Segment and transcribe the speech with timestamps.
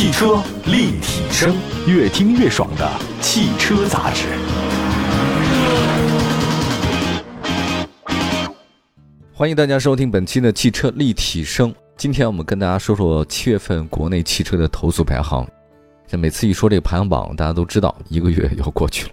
[0.00, 1.54] 汽车立体声，
[1.86, 4.24] 越听越爽的汽车杂志。
[9.34, 11.74] 欢迎大家收听本期的汽车立体声。
[11.98, 15.46] 今天我们跟大家说说七月份国内汽车的投诉排行。
[16.06, 19.12] 像每次一说这个排行榜，大家都知道一个月要过去了，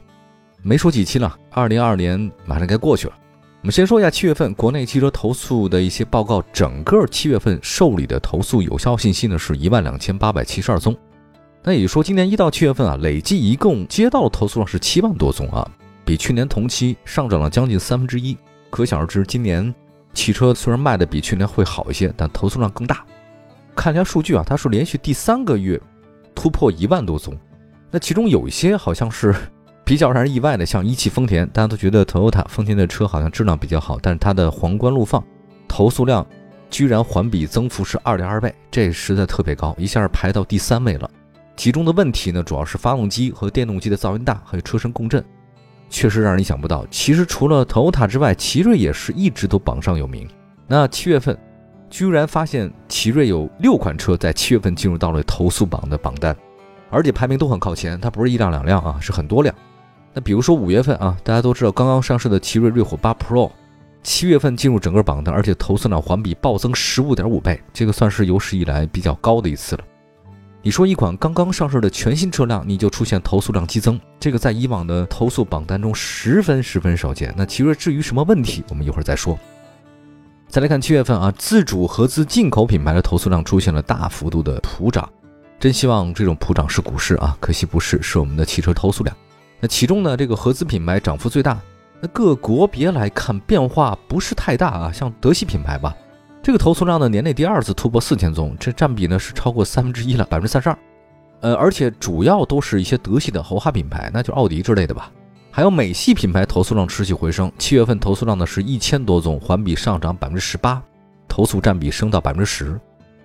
[0.62, 3.14] 没说几期了，二零二二年马上该过去了。
[3.62, 6.42] 我们先说一下七月份国内汽车投诉的一些报告。
[6.54, 10.96] 整个七月份受理的投诉有效信息呢是一万两千八百七十二宗。
[11.64, 15.70] 那也就是说，今年一到七月份啊，累计一共接到的投诉量是七万多宗啊，
[16.06, 18.38] 比去年同期上涨了将近三分之一。
[18.70, 19.74] 可想而知，今年
[20.14, 23.04] 汽车虽然卖的比去年会好一些，但投诉量更大。
[23.76, 25.82] 看一下数据啊，它是连续第三个月。
[26.36, 27.36] 突破一万多宗，
[27.90, 29.34] 那其中有一些好像是
[29.88, 35.24] 比较让人意外的，像一汽丰田，大家都觉得 Toyota 丰田的车好像质量比较好，但是它的皇冠陆放
[35.66, 36.28] 投诉量
[36.70, 41.10] 居然环比增幅是二点二倍，这实在特别高，一下排到第三位了。
[41.56, 45.24] 其中的问题呢，主要是发动机和电动机的噪音大，还有车身共振，
[45.90, 46.86] 确实让人想不到。
[46.92, 50.28] 其实除了 Toyota 之外，奇瑞也是一直都榜上有名。
[50.68, 51.38] 那七月份。
[51.90, 56.36] 居然发现奇瑞有六款车在七月份进入到了投诉榜的榜单，
[56.90, 59.56] 而且排名都很靠前，它不是一辆两辆啊，是很多辆。
[60.18, 63.52] 那比如说五月份啊，大家都知道刚刚上市的奇瑞瑞虎八 Pro，
[64.02, 69.84] 七月份进入整个榜单，而且投诉量环比暴增十五点五倍，这个算是有史以来比较高的一次了。
[70.64, 77.32] 你说一款刚刚上市的全新车辆，你就出现投诉量激增，这个在以往的投诉榜单中十分十分少见。
[77.38, 79.38] 那奇瑞至于什么问题，我们一会儿再说。
[80.48, 85.08] 再来看七月份啊，自主合资进口品牌的投诉量出现了大幅度的普涨，
[85.60, 89.16] 真希望这种普涨是股市啊，可惜不是，是我们的汽车投诉量。
[89.60, 91.60] 那其中呢，这个合资品牌涨幅最大，
[92.00, 95.96] 那各国别来看变化不是太大啊，像德系品牌吧，
[96.44, 100.78] 这个投诉量呢年内第二次突破四千宗，这占比呢是超过三分之一了，百分之三十二。
[101.42, 105.12] 呃，而且主要都是一些德系的豪华品牌，那就奥迪之类的吧。
[105.52, 110.80] 还有美系品牌投诉量持续回升，七月份投诉量呢是一千多宗，环比上涨百分之十八，
[111.28, 112.80] 投诉占比升到百分之十。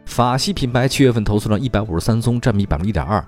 [0.07, 3.23] 法系品牌七月份投诉量一百五十三宗，占比百分之一点二。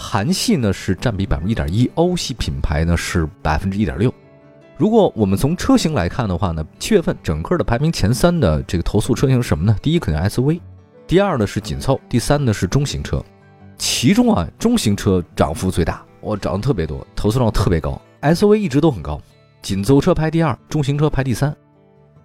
[0.00, 4.14] 韩系呢是占比百分之一点一，欧系品牌呢是百分之一点六。
[4.76, 9.76] 如果我们从车型来看的话呢，七月份整个的排名前三的这个投诉车型是什么呢？
[9.82, 10.60] 第一肯定 SUV，
[11.04, 13.20] 第二呢是紧凑，第三呢是中型车。
[13.76, 18.00] 其中啊，中型车涨幅最大，哇，涨得特别多，投诉量特别高。
[18.22, 19.20] SUV 一直都很高，
[19.62, 21.52] 紧凑车排第二，中型车排第三。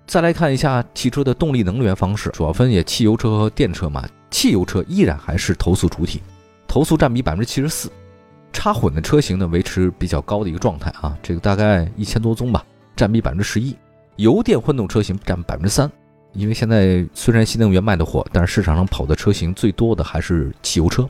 [0.05, 4.07] 再来看一下汽车的动力能源方式，主要分也汽油车和电车嘛。
[4.29, 6.21] 汽油车依然还是投诉主体，
[6.73, 7.87] 投诉占比百分之七十四。
[8.51, 13.77] 插混的车型呢维持比较高的一个状态啊，这个大概一千多宗吧，占比百分之十一。
[14.15, 15.87] 油电混动车型占百分之三，
[16.31, 21.07] 因为现在虽然新能源卖的火，但是市场上跑的车型最多的还是汽油车。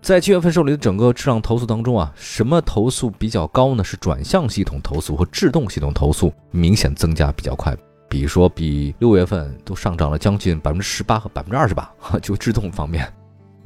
[0.00, 3.84] 在七月份受理的整个质量投诉当中啊，什么投诉比较高呢？
[3.84, 7.76] 是转向系统投诉和制动系统投诉明显增加比较快，
[8.08, 11.88] 比如说比六月份都上涨了将近百分之十八和百分之二十八。
[12.20, 13.08] 就制动方面，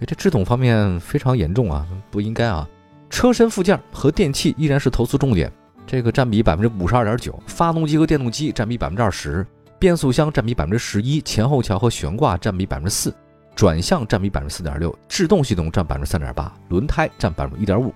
[0.01, 2.69] 哎，这制动方面非常严重啊，不应该啊。
[3.09, 5.51] 车身附件和电器依然是投诉重点，
[5.87, 9.47] 这个占比百分之五十二点九，发动机和电动机占比百分之二十，
[9.79, 13.15] 变速箱占比百分之十一，前后桥和悬挂占比百分之四。
[13.55, 17.91] 转向占比百分之四点六，制动系统占百分之三点八，轮胎占百分之一点五。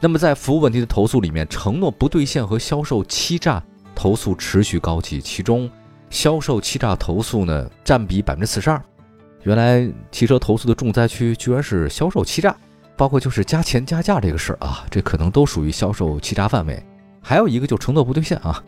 [0.00, 3.62] 那么在服务问题的投诉里面，承诺不兑现和销售欺诈
[3.94, 5.70] 投诉持续高企，其中
[6.10, 8.82] 销售欺诈投诉呢占比百分之四十二。
[9.44, 12.54] 原来汽车投诉的重灾区居然是销售欺诈，
[12.96, 16.82] 包括就是加钱加价这个事儿啊，这可能都属于销售欺诈范围。
[17.20, 18.62] 还有一个就承诺不兑现啊，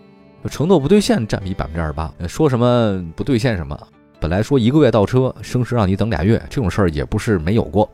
[0.49, 3.79] 承诺不兑现占比百分之二十八，说什么不兑现什么。
[4.21, 7.91] 本来说一个月到车，生时让你等俩月，这种事儿也不是没有过。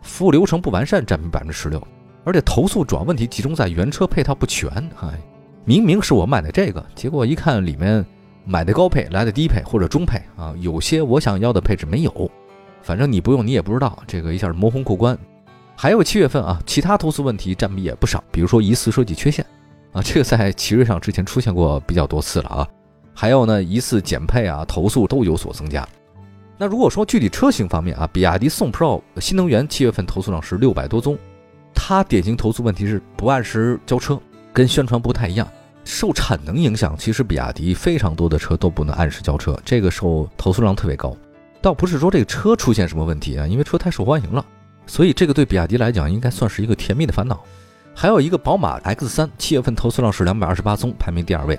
[0.00, 1.80] 服务流程不完善占比百分之十六，
[2.24, 4.68] 而且投诉主要问题集中在原车配套不全。
[5.00, 5.18] 哎，
[5.64, 8.04] 明明是我买的这个，结果一看里面
[8.44, 12.30] 买的高配来的低配或者中配啊，有些我想要的配置没有。
[12.82, 15.16] 反正你不用你也不知道，这个一下模糊过关。
[15.76, 19.44] 还有七月份啊，其他投诉问题占比也不少，比如说疑似设计缺陷
[19.92, 22.68] 啊，这个在奇瑞上之前出现过比较多次了啊。
[23.14, 25.86] 还有呢，疑似减配啊，投诉都有所增加。
[26.58, 31.16] 那如果说具体车型方面啊，比亚迪宋 Pro 新能源七月份投诉量是六百多宗，
[31.74, 34.18] 它典型投诉问题是不按时交车，
[34.52, 35.48] 跟宣传不太一样。
[35.84, 41.16] 受产能影响，其实比亚迪非常多的车都不能按时交车，这个受投诉量特别高。
[41.60, 44.44] 倒不是说这个车出现什么问题啊，因为车太受欢迎了，
[44.86, 47.42] 所以这个对比亚迪来讲应该算是一个甜蜜的烦恼。
[47.94, 51.58] 还有一个宝马 X3 七月份投诉量是两百二十八宗，排名第二位。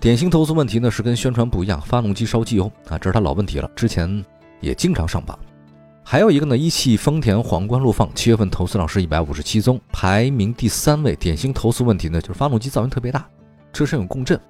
[0.00, 4.24] 典型投诉问题呢是跟宣传不一样，发动机烧机油啊，这是它老问题了，之前
[4.60, 5.38] 也经常上榜。
[6.02, 11.16] 还有一个呢，一汽丰田皇冠陆放七月份投诉量是一百五十七宗，排名第三位。
[11.16, 13.26] 典型投诉问题呢，就是发动机噪音特别大，
[13.76, 14.40] 车身有共振。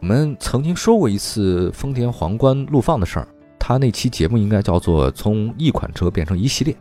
[0.00, 3.26] 我们曾经说过一次丰田皇冠陆放的事儿，
[3.58, 6.72] 它那期节目应该叫做从一款车变成一系列。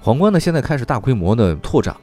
[0.00, 1.94] 皇冠呢，现在开始大规模的拓展，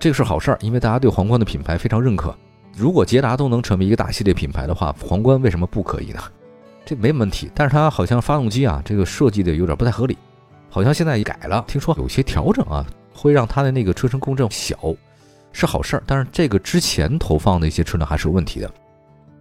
[0.00, 2.34] 这个是好事儿，因为大家对皇冠的品牌非常认可。
[2.76, 6.20] 如果捷达都能成为一个大系列品牌的话，皇冠为什么不可以呢？
[6.84, 7.48] 这没问题。
[7.54, 10.18] 但是它好像发动机啊，这个设计的有点不太合理。
[10.68, 14.76] 好像现在也改了，听说有些调整啊，会让它的那个车身共振小，
[15.52, 16.02] 是好事儿。
[16.06, 18.70] 但是这个之前投放的一些车呢，还是有问题的。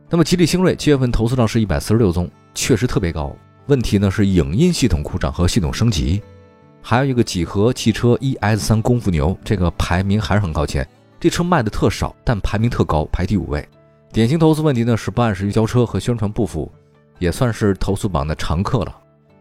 [0.09, 3.35] 那么吉利星瑞七月份投诉量是一百四十六宗，确实特别高。
[3.67, 6.21] 问题呢是影音系统故障和系统升级。
[6.81, 10.87] 还有一个几何汽车 ES 三功夫牛，这个排名还是很靠前。
[11.19, 13.67] 这车卖的特少，但排名特高，排第五位。
[14.11, 16.71] 典型投诉问题呢是不按时交车和宣传不符，
[17.19, 18.95] 也算是投诉榜的常客了。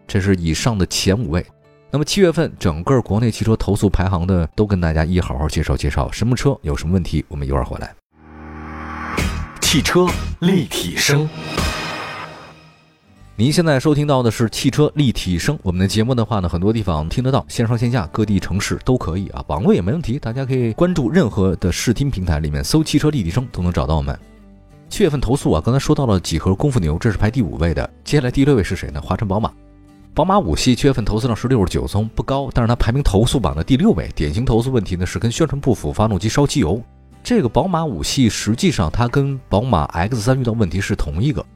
[0.07, 1.47] 这是以上的前五位。
[1.91, 7.95] 那么七月份整个国内汽车投诉排行的都跟大家一好好介绍介绍，什么车有什么问题，我们一会儿回来。
[9.63, 10.07] 汽车
[10.41, 11.27] 立体声，
[13.37, 15.59] 您现在收听到的是汽车立体声。
[15.63, 24.19] 我们的节目的话呢，很多地方听得到，线上线下各地城市都可以啊，网络也没问题，大家可以关注任何的视听平台里面搜“汽车立体声”都能找到我们。
[24.91, 29.01] 七月份投诉啊，刚才说到了几何功夫牛，这是排第五位的，接下来第六位是谁呢？
[29.01, 29.51] 华晨宝马。
[30.19, 34.11] 宝马五系七月份投诉量是六十九宗，不高，但是它排名投诉榜的第六位。
[34.17, 36.83] 典型投诉问题呢是跟宣传不符，发动机烧机油。
[37.23, 41.47] 这个宝马五系实际上它跟宝马 X 三遇到问题是同一个。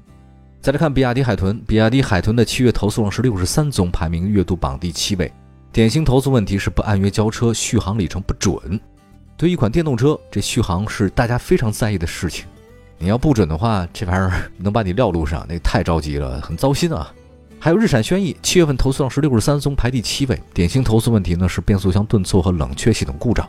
[0.61, 5.33] 再来看比亚迪海豚，比亚迪海豚的七月投诉量是六十三宗，排名月度榜第七位。
[5.73, 8.81] 典型投诉问题是不按约交车，续航里程不准。
[9.37, 12.47] 对一款电动车，这续航是大家非常在意的事情。
[12.97, 17.13] 你要不准的话，这玩意儿能把你撂路上，那太着急了，很糟心啊。
[17.65, 20.37] 还有日产轩逸，七月份投诉量是六十三宗，排第七位。
[20.53, 23.49] 典型投诉问题呢是变速箱顿挫和冷却系统故障。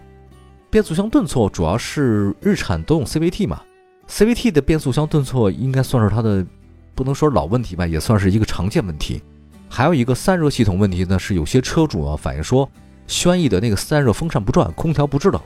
[0.70, 3.60] 变速箱顿挫主要是日产都用 CVT 嘛
[4.08, 6.46] ，CVT 的变速箱顿挫应该算是它的，
[6.94, 9.20] 不能说老问题吧，也算是一个常见问题。
[9.68, 12.70] 还有一个散热系统问题呢，是有些车主啊反映说，
[13.08, 15.42] 轩逸的那个散热风扇不转，空调不制冷。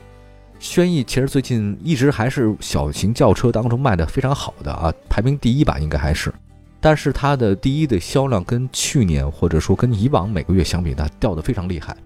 [0.58, 6.30] 轩逸其实最近一直还是小型轿车当中卖的非常好的啊，排名第一吧，应该还是。
[6.80, 11.96] 但是它的第一的销量跟去年或者说跟以往每个月相比，它掉的非常厉害，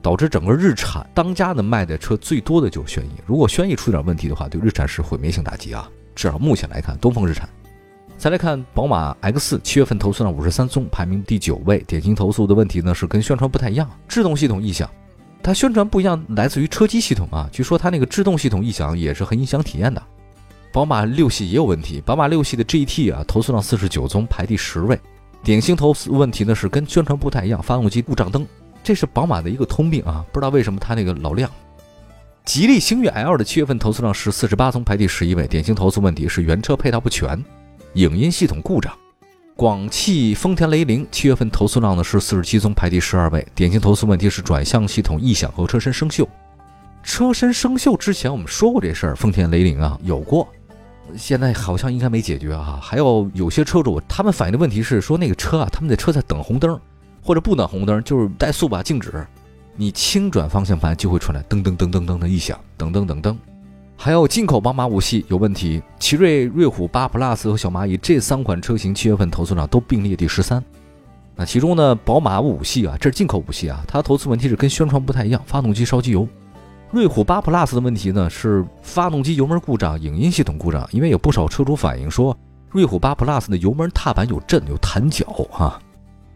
[0.00, 3.10] 导致整个日产当家的卖的车最多的就是轩逸。
[3.26, 5.90] 如果轩逸出点问题的话，对日产是毁灭性打击啊！
[6.14, 7.48] 至少目前来看，东风日产。
[8.18, 11.78] 再来看宝马 X 七月份投诉量五十三宗，排名第九位。
[11.86, 14.88] 典型投诉的问题呢是跟宣传不太一样，制动系统异响。
[15.42, 17.48] 它宣传不一样，来自于车机系统啊。
[17.50, 20.02] 据说它那个制动系统异响也是很影响体验的。
[20.72, 24.98] 宝马六系也有问题，宝马六系的 GT 啊，投诉量四十九宗，排第十位。
[25.42, 28.46] 典型投诉问题呢是跟宣传不太一样，发动机故障灯，
[28.84, 31.50] 这是宝马的一个通病啊，不知道为什么它那个老亮。
[32.44, 35.46] 吉利星越 L 的七月份投诉量是四十八宗，排第十一位。
[35.48, 37.42] 典型投诉问题是原车配套不全，
[37.94, 38.92] 影音系统故障。
[39.56, 43.44] 广汽丰田雷凌七月份投诉量呢是四十七宗，排第十二位。
[43.56, 46.24] 典型投诉问题是转向系统异响和车身生锈。
[47.02, 50.46] 车身生锈之前我们说过这事儿，丰田雷凌啊有过。
[51.16, 56.78] 现在好像应该没解决啊，还有有些车主他们反映的问题是说那个车啊，他们的车在等红灯，
[57.22, 59.26] 或者不等红灯，就是怠速吧静止，
[59.76, 63.36] 你轻转方向盘就会传来噔噔噔噔噔的异响，噔噔噔噔。
[63.96, 70.64] 还有进口宝马五系有问题，奇瑞、瑞虎八 Plus 和小蚂蚁这三款车型七月份投诉量都并列第十三。
[71.36, 76.26] 那其中呢，宝马五系啊，这是进口五系啊，它投诉问题是跟宣传不太一样，发动机烧机油。
[76.92, 82.36] 瑞虎八 Plus 的问题呢是发动机油门故障、影音系统故障，因为有不少车主反映说，
[82.68, 85.80] 瑞虎八 Plus 的油门踏板有震、有弹脚啊，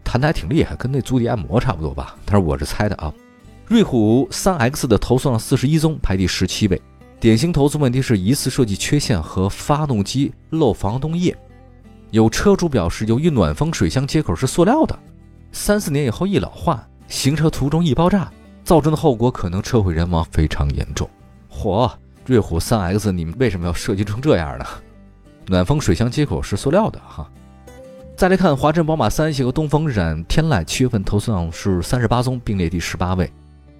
[0.04, 2.14] 弹的还挺厉害，跟那足底按摩差不多吧。
[2.24, 3.12] 但是我是猜的啊。
[3.66, 6.80] 瑞虎三 X 的投诉量四十一宗，排第十七位。
[7.18, 11.36] 典型投诉问题是疑似设计缺陷和发动机漏防冻液。
[12.12, 14.96] 有车主表示，由于暖风水箱接口是塑料的，
[15.50, 18.30] 三四年以后易老化，行车途中易爆炸。
[18.64, 21.08] 造成的后果可能车毁人亡，非常严重。
[21.52, 21.92] 嚯，
[22.24, 24.64] 瑞虎三 X，你们为什么要设计成这样呢？
[25.46, 27.30] 暖风水箱接口是塑料的哈。
[28.16, 33.30] 再来看华晨宝马三系和东风日产天籁，七月份投诉量是三十八宗，并列第十八位。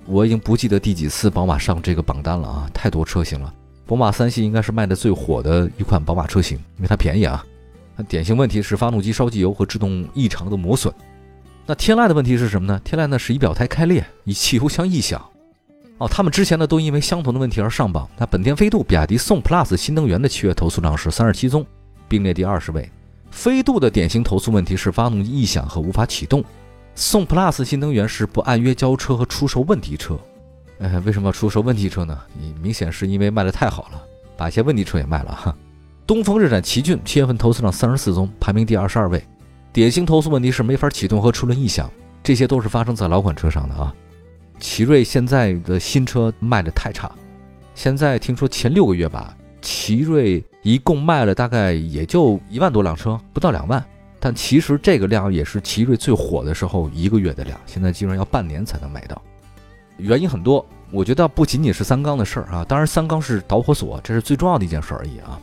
[0.07, 3.53] 我已经不记得第几次宝马上这个榜单了啊，太多车型了。
[3.87, 7.43] 宝马三系应该是卖的最火的一款宝马车型，因为它便宜啊。
[7.97, 10.93] 它典型问题是发动机烧机油和制动异常的磨损。
[11.67, 12.79] 那天籁的问题是什么呢？
[12.85, 15.25] 天籁呢是仪表台开裂，以汽油箱异响。
[15.97, 18.07] 哦，他们之前呢都因为相同的问题而上榜。
[18.19, 21.65] 那本田飞度、比亚迪宋 PLUS 新能源的七月投诉量是三十七宗，
[22.07, 22.91] 并列第二十位。
[23.31, 26.45] 飞度的典型投诉问题是发动机异响和无法启动。
[26.95, 30.19] 宋 Plus 新能源是不按约交车和出售问题车。
[30.81, 32.19] 哎，为什么要出售问题车呢？
[32.39, 34.03] 你明显是因为卖的太好了，
[34.37, 35.57] 把一些问题车也卖了哈。
[36.07, 39.25] 东风日产奇骏七月份投诉量三十四宗，排名第二十二位。
[39.75, 41.91] 典型投诉问题是没法启动和出轮异响，
[42.23, 43.93] 这些都是发生在老款车上的啊。
[44.61, 47.11] 奇瑞现在的新车卖的太差，
[47.75, 53.85] 现在听说前六个月吧，奇瑞一共卖了大概也就一万多辆车，不到两万。
[54.21, 59.21] 但其实这个量也是奇瑞最火的时候一个月的量，现在基本上要半年才能买到。
[59.97, 65.37] 原因很多，我觉得不仅仅是三缸的事儿啊，当然三缸是导火索，这是最重要的一件事而已啊。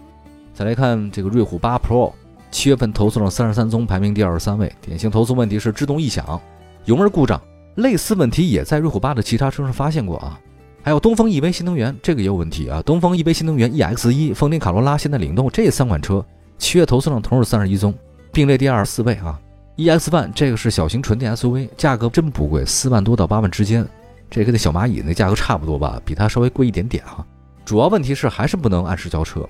[0.54, 2.14] 再来看这个瑞虎八 Pro，
[2.52, 4.72] 七月份投诉量三十三宗，排名第二十三位。
[4.82, 6.40] 典型投诉问题是制动异响、
[6.86, 7.42] 油门故障，
[7.76, 10.40] 类似问题也在瑞虎八的其他车上发现过啊。
[10.84, 12.82] 还有东风 EV 新能源，这个也有问题啊。
[12.82, 16.26] 东风 EV 新能源 EX 一、丰田卡罗拉、现代领动这三款车，
[16.58, 17.94] 七月投诉量同是三十一宗，
[18.32, 19.40] 并列第二十四位啊。
[19.78, 23.88] EX ONE 这个是小型纯电 SUV，价格真不贵，四万多到八万之间。
[24.30, 27.26] 这跟那小蚂蚁那价格差不多吧，比它稍微贵一点点哈。
[27.64, 29.48] 主要问题是还是不能按时交车，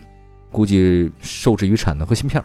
[0.51, 2.43] 估计受制于产能和芯片。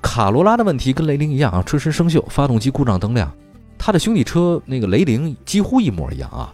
[0.00, 3.32] 卡罗拉的问题跟雷凌一样啊，车身生锈，发动机故障灯亮。
[3.76, 6.52] 它的兄弟车那个雷凌几乎一模一样啊。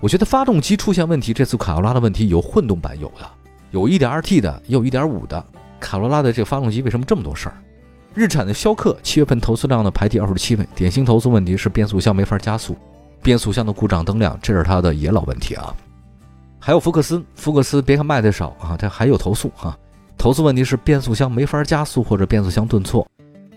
[0.00, 3.30] 我觉得发动机出现问题，这次卡罗拉的问题有混动版有的，
[3.70, 5.44] 有一点二 T 的，也有一点五的。
[5.80, 7.56] 卡罗拉的这个发动机为什么这么多事儿？
[8.14, 12.76] 日产的逍客七月份投诉量呢排第二十七位，典型投诉问题是变速箱没法加速。
[13.22, 15.74] 变速箱的故障灯亮，这是它的野老问题啊。
[16.58, 19.76] 还有福克斯，福克斯别看卖的少啊，它还有投诉啊。
[20.16, 23.06] 投诉问题是变速箱没法加速或者变速箱顿挫，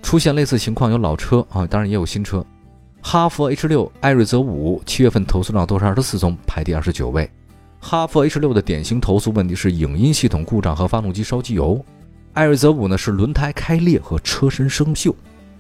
[0.02, 2.46] 出现类似情况有老车啊，当然也有新车。
[3.02, 7.30] 哈弗 H 六、艾瑞泽五七月份投诉量都是二十四宗，排第二十九位。
[7.80, 11.84] 哈弗 H 六的典型投诉问题是影音系统故障和发动机烧机油，
[12.34, 15.14] 艾瑞泽五呢是轮胎开裂和车身生锈。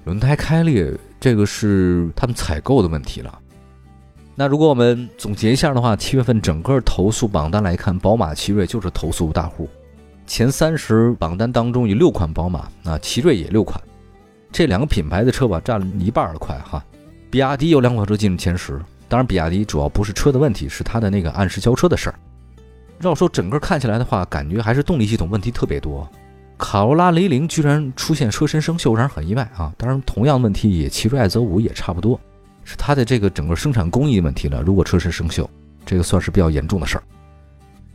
[0.03, 3.39] 轮胎开裂这个是他们采购的问题了。
[4.35, 9.69] 那如果我们总结一下的话，七月份整个投诉榜单来看，宝马、奇瑞就是投诉大户。
[10.27, 13.81] 前三十榜单当中有六款宝马，啊，奇瑞也六款，
[14.51, 16.83] 这两个品牌的车吧占了一半的快哈。
[17.31, 22.19] 比亚迪有两款车进入前十，当然比亚迪主要不是车的问题，是它的那个按时交车的事儿。
[23.01, 26.07] 要说整个看起来的话，感觉还是动力系统问题特别多。
[26.57, 29.71] 卡罗拉、雷凌居然出现车身生锈，让人很意外啊。
[29.77, 32.19] 当然，同样问题也奇瑞艾泽五也差不多。
[32.65, 34.61] 是它的这个整个生产工艺问题了。
[34.61, 35.47] 如果车身生锈，
[35.85, 37.03] 这个算是比较严重的事儿。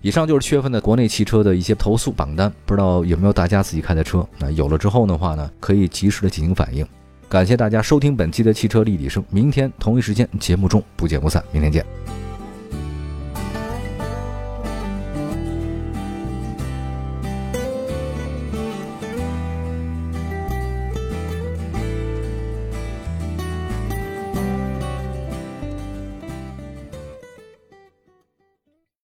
[0.03, 4.27] 以上就是七月份的国内汽车的一些投诉榜单，不知道有没有大家自己开的车？
[4.39, 6.85] 那有了之后的话呢，可以及时的进行反应。
[7.29, 11.43] 感谢大家收听本期的汽车立体声，明天同一时间节目中不见不散。
[11.53, 11.87] 明天见。